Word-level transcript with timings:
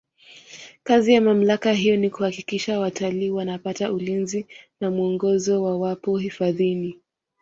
kazi 0.83 1.13
ya 1.13 1.21
mamlaka 1.21 1.71
hiyo 1.73 1.95
ni 1.97 2.09
kuhakikisha 2.09 2.79
watalii 2.79 3.29
wanapata 3.29 3.91
ulinzi 3.93 4.45
na 4.81 4.91
mwongozo 4.91 5.63
wawapo 5.63 6.17
hifadhini 6.17 6.99